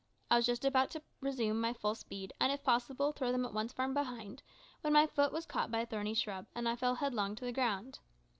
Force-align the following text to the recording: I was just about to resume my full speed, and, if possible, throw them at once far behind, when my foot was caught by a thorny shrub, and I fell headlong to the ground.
I 0.31 0.37
was 0.37 0.47
just 0.47 0.65
about 0.65 0.89
to 0.93 1.03
resume 1.19 1.61
my 1.61 1.73
full 1.73 1.93
speed, 1.93 2.33
and, 2.39 2.51
if 2.51 2.63
possible, 2.63 3.11
throw 3.11 3.31
them 3.31 3.45
at 3.45 3.53
once 3.53 3.71
far 3.71 3.87
behind, 3.87 4.41
when 4.81 4.93
my 4.93 5.05
foot 5.05 5.31
was 5.31 5.45
caught 5.45 5.69
by 5.69 5.81
a 5.81 5.85
thorny 5.85 6.15
shrub, 6.15 6.47
and 6.55 6.67
I 6.67 6.75
fell 6.75 6.95
headlong 6.95 7.35
to 7.35 7.45
the 7.45 7.51
ground. 7.53 7.99